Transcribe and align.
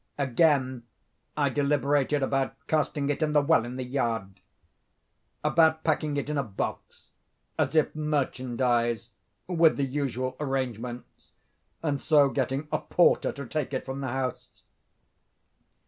Again, 0.17 0.81
I 1.37 1.49
deliberated 1.49 2.23
about 2.23 2.55
casting 2.65 3.11
it 3.11 3.21
in 3.21 3.33
the 3.33 3.41
well 3.43 3.65
in 3.65 3.75
the 3.75 3.83
yard—about 3.83 5.83
packing 5.83 6.17
it 6.17 6.27
in 6.27 6.39
a 6.39 6.43
box, 6.43 7.09
as 7.59 7.75
if 7.75 7.93
merchandise, 7.95 9.09
with 9.45 9.77
the 9.77 9.85
usual 9.85 10.37
arrangements, 10.39 11.33
and 11.83 12.01
so 12.01 12.29
getting 12.29 12.67
a 12.71 12.79
porter 12.79 13.31
to 13.33 13.45
take 13.45 13.75
it 13.75 13.85
from 13.85 14.01
the 14.01 14.07
house. 14.07 14.63